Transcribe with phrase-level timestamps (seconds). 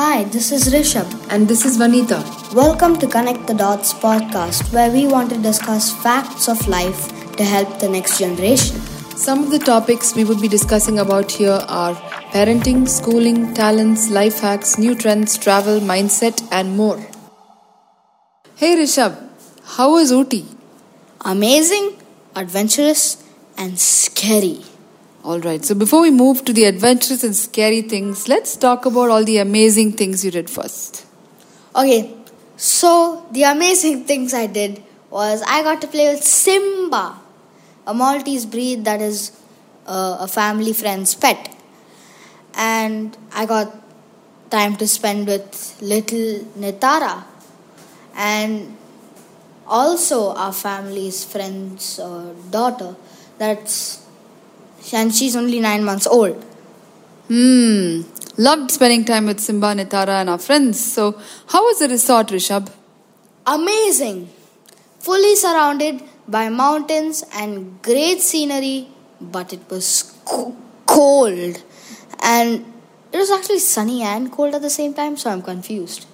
[0.00, 1.10] Hi, this is Rishabh.
[1.28, 2.18] And this is Vanita.
[2.54, 7.02] Welcome to Connect the Dots podcast, where we want to discuss facts of life
[7.36, 8.80] to help the next generation.
[9.24, 11.94] Some of the topics we would be discussing about here are
[12.32, 16.98] parenting, schooling, talents, life hacks, new trends, travel, mindset, and more.
[18.56, 19.22] Hey Rishabh,
[19.76, 20.46] how was Ooty?
[21.26, 21.98] Amazing,
[22.34, 23.22] adventurous,
[23.58, 24.60] and scary.
[25.22, 29.22] Alright, so before we move to the adventurous and scary things, let's talk about all
[29.22, 31.04] the amazing things you did first.
[31.76, 32.16] Okay,
[32.56, 37.18] so the amazing things I did was I got to play with Simba,
[37.86, 39.38] a Maltese breed that is
[39.86, 41.54] uh, a family friend's pet.
[42.54, 43.76] And I got
[44.48, 47.24] time to spend with little Nitara
[48.14, 48.74] and
[49.66, 52.96] also our family's friend's uh, daughter
[53.36, 54.06] that's
[54.92, 56.42] and she's only nine months old.
[57.28, 58.02] Hmm.
[58.36, 60.80] Loved spending time with Simba, Nitara, and our friends.
[60.80, 62.70] So, how was the resort, Rishabh?
[63.46, 64.28] Amazing!
[64.98, 68.88] Fully surrounded by mountains and great scenery,
[69.20, 70.56] but it was co-
[70.86, 71.62] cold.
[72.22, 72.64] And
[73.12, 76.06] it was actually sunny and cold at the same time, so I'm confused.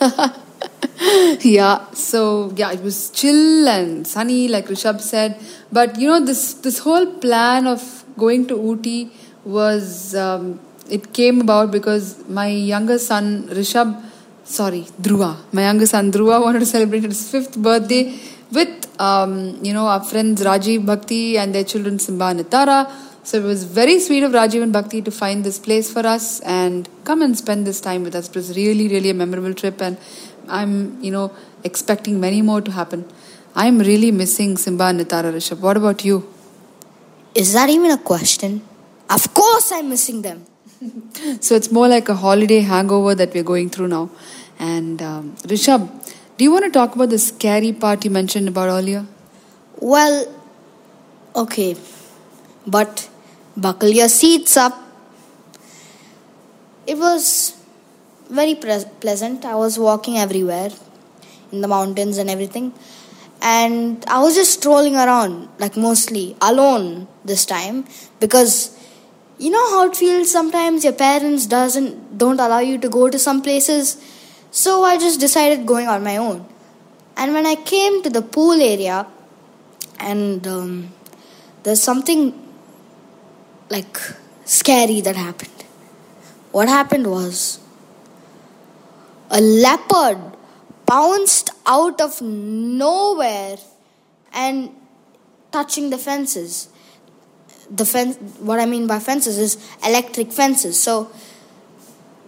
[1.40, 5.40] yeah, so yeah, it was chill and sunny, like Rishabh said.
[5.70, 9.10] But you know, this this whole plan of going to Ooty
[9.44, 10.60] was um,
[10.90, 14.02] it came about because my younger son Rishabh,
[14.44, 18.18] sorry Dhruva, my younger son Dhruva wanted to celebrate his fifth birthday
[18.50, 22.90] with um, you know our friends Rajiv Bhakti and their children Simba and Nitara.
[23.24, 26.40] So it was very sweet of Rajiv and Bhakti to find this place for us
[26.40, 28.28] and come and spend this time with us.
[28.28, 29.96] It was really, really a memorable trip, and
[30.48, 31.32] I'm you know
[31.64, 33.04] expecting many more to happen.
[33.54, 35.60] I'm really missing Simba and Nitara Rishabh.
[35.60, 36.31] What about you?
[37.34, 38.62] Is that even a question?
[39.08, 40.44] Of course, I'm missing them.
[41.40, 44.10] so it's more like a holiday hangover that we're going through now.
[44.58, 45.88] And um, Rishabh,
[46.36, 49.06] do you want to talk about the scary part you mentioned about earlier?
[49.80, 50.26] Well,
[51.34, 51.76] okay,
[52.66, 53.08] but
[53.56, 54.78] buckle your seats up.
[56.86, 57.56] It was
[58.28, 59.44] very pre- pleasant.
[59.44, 60.70] I was walking everywhere
[61.50, 62.72] in the mountains and everything
[63.42, 67.84] and I was just strolling around, like mostly alone this time,
[68.20, 68.78] because
[69.38, 73.18] you know how it feels sometimes your parents doesn't don't allow you to go to
[73.18, 74.00] some places.
[74.52, 76.46] So I just decided going on my own.
[77.16, 79.06] And when I came to the pool area,
[79.98, 80.92] and um,
[81.64, 82.38] there's something
[83.70, 83.98] like
[84.44, 85.64] scary that happened.
[86.52, 87.58] What happened was
[89.30, 90.18] a leopard
[90.86, 93.56] bounced out of nowhere
[94.32, 94.74] and
[95.50, 96.68] touching the fences.
[97.70, 100.80] The fence, what I mean by fences is electric fences.
[100.80, 101.10] So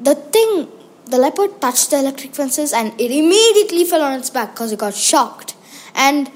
[0.00, 0.68] the thing,
[1.06, 4.78] the leopard touched the electric fences and it immediately fell on its back because it
[4.78, 5.54] got shocked.
[5.94, 6.30] And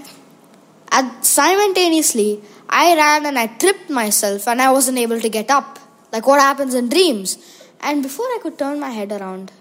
[0.90, 5.78] at, simultaneously, I ran and I tripped myself and I wasn't able to get up,
[6.12, 7.38] like what happens in dreams.
[7.80, 9.52] And before I could turn my head around,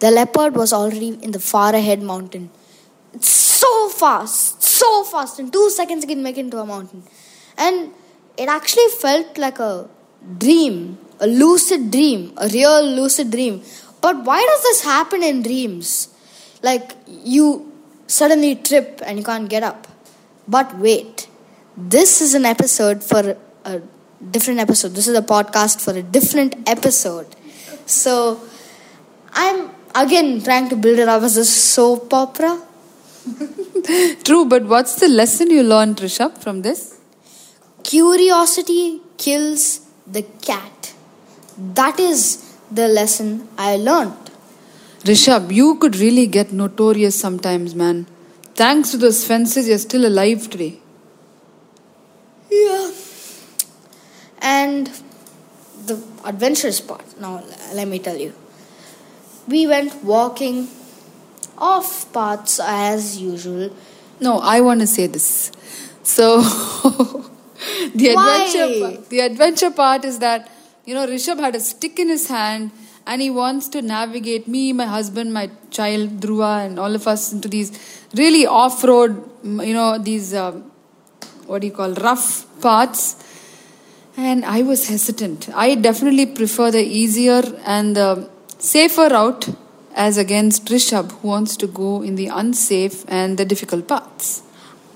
[0.00, 2.50] the leopard was already in the far ahead mountain.
[3.12, 5.38] It's so fast, so fast.
[5.38, 7.02] In two seconds, it can make it into a mountain.
[7.56, 7.92] And
[8.36, 9.88] it actually felt like a
[10.38, 13.62] dream, a lucid dream, a real lucid dream.
[14.00, 16.08] But why does this happen in dreams?
[16.62, 17.70] Like you
[18.06, 19.86] suddenly trip and you can't get up.
[20.48, 21.28] But wait,
[21.76, 23.82] this is an episode for a
[24.30, 24.90] different episode.
[24.90, 27.26] This is a podcast for a different episode.
[27.86, 28.40] So
[29.32, 32.60] I'm again trying to build it up as a soap opera.
[34.24, 36.98] True, but what's the lesson you learned, Rishabh, from this?
[37.82, 40.94] Curiosity kills the cat.
[41.56, 44.30] That is the lesson I learned.
[45.04, 48.06] Rishabh, you could really get notorious sometimes, man.
[48.54, 50.78] Thanks to those fences, you're still alive today.
[52.50, 52.92] Yeah.
[54.42, 54.90] And
[55.86, 57.42] the adventurous part, now
[57.74, 58.34] let me tell you
[59.48, 60.68] we went walking
[61.58, 63.74] off paths as usual.
[64.20, 65.52] No, I want to say this.
[66.02, 66.40] So
[67.94, 70.50] the adventure part, the adventure part is that
[70.84, 72.70] you know Rishabh had a stick in his hand
[73.06, 77.32] and he wants to navigate me, my husband, my child Dhruva, and all of us
[77.32, 77.72] into these
[78.14, 80.70] really off-road, you know, these um,
[81.46, 83.16] what do you call rough paths.
[84.16, 85.48] And I was hesitant.
[85.54, 88.28] I definitely prefer the easier and the
[88.60, 89.48] safer route
[89.94, 94.42] as against Rishabh who wants to go in the unsafe and the difficult paths.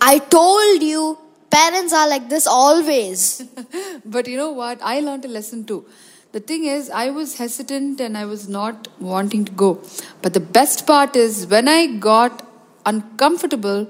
[0.01, 1.19] I told you,
[1.51, 3.43] parents are like this always.
[4.05, 4.79] but you know what?
[4.83, 5.87] I learned a lesson too.
[6.33, 9.81] The thing is, I was hesitant and I was not wanting to go.
[10.21, 12.47] But the best part is when I got
[12.85, 13.89] uncomfortable,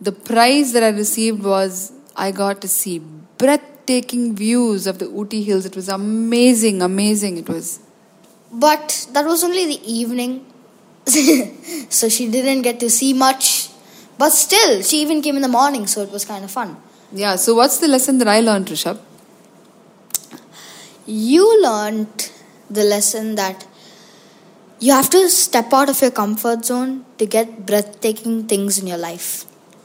[0.00, 2.98] the prize that I received was I got to see
[3.38, 5.66] breathtaking views of the Ooty Hills.
[5.66, 7.36] It was amazing, amazing.
[7.36, 7.78] It was.
[8.52, 10.44] But that was only the evening,
[11.88, 13.70] so she didn't get to see much.
[14.18, 16.76] But still, she even came in the morning, so it was kind of fun.
[17.12, 18.98] Yeah, so what's the lesson that I learned, Rishabh?
[21.06, 22.30] You learned
[22.70, 23.66] the lesson that
[24.78, 28.98] you have to step out of your comfort zone to get breathtaking things in your
[28.98, 29.44] life.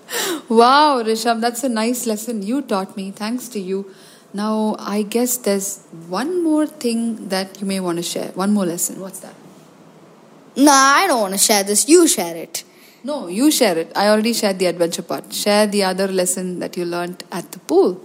[0.49, 3.11] Wow, Rishabh, that's a nice lesson you taught me.
[3.11, 3.93] Thanks to you.
[4.37, 8.27] Now, I guess there's one more thing that you may want to share.
[8.41, 8.99] One more lesson.
[8.99, 9.33] What's that?
[10.55, 11.89] Nah, I don't want to share this.
[11.89, 12.63] You share it.
[13.03, 13.91] No, you share it.
[13.95, 15.33] I already shared the adventure part.
[15.33, 17.99] Share the other lesson that you learned at the pool.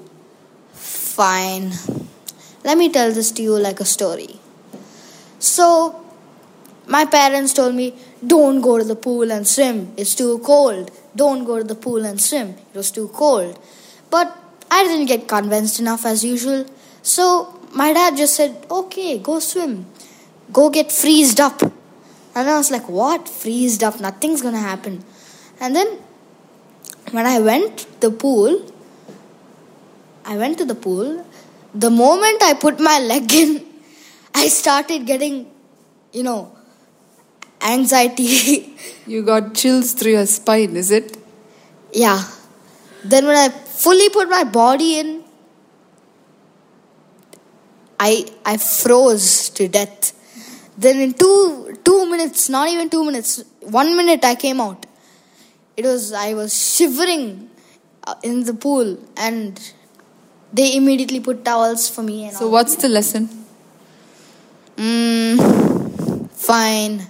[0.72, 1.72] Fine.
[2.64, 4.40] Let me tell this to you like a story.
[5.38, 6.02] So,
[6.86, 7.94] my parents told me,
[8.26, 9.92] don't go to the pool and swim.
[9.98, 10.90] It's too cold.
[11.14, 12.54] Don't go to the pool and swim.
[12.72, 13.58] It was too cold.
[14.08, 14.41] But
[14.76, 16.64] I didn't get convinced enough as usual.
[17.02, 17.24] So,
[17.74, 19.86] my dad just said, okay, go swim.
[20.52, 21.62] Go get freezed up.
[22.34, 23.28] And I was like, what?
[23.28, 24.00] Freezed up?
[24.00, 25.04] Nothing's gonna happen.
[25.60, 25.98] And then,
[27.10, 28.62] when I went to the pool,
[30.24, 31.26] I went to the pool.
[31.74, 33.64] The moment I put my leg in,
[34.34, 35.50] I started getting,
[36.12, 36.52] you know,
[37.60, 38.68] anxiety.
[39.04, 41.16] You got chills through your spine, is it?
[41.92, 42.22] yeah.
[43.04, 45.24] Then when I fully put my body in,
[47.98, 50.12] I I froze to death.
[50.78, 54.86] Then in two two minutes, not even two minutes, one minute I came out.
[55.76, 57.50] It was I was shivering
[58.06, 59.60] uh, in the pool, and
[60.52, 62.26] they immediately put towels for me.
[62.26, 63.28] And So, what's the lesson?
[64.76, 67.06] Mm, fine.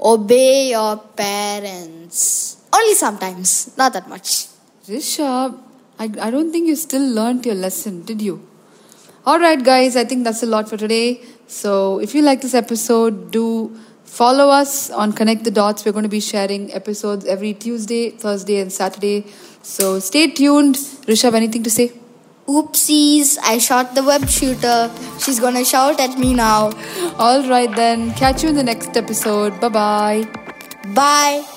[0.00, 2.56] Obey your parents.
[2.72, 4.48] Only sometimes, not that much.
[4.88, 5.58] Rishabh,
[5.98, 8.46] I, I don't think you still learned your lesson, did you?
[9.26, 11.22] Alright, guys, I think that's a lot for today.
[11.46, 15.86] So, if you like this episode, do follow us on Connect the Dots.
[15.86, 19.24] We're going to be sharing episodes every Tuesday, Thursday, and Saturday.
[19.62, 20.74] So, stay tuned.
[21.06, 21.92] Rishabh, anything to say?
[22.46, 24.90] Oopsies, I shot the web shooter.
[25.18, 26.72] She's gonna shout at me now.
[27.18, 29.58] Alright, then, catch you in the next episode.
[29.62, 30.28] Bye bye.
[30.94, 31.53] Bye.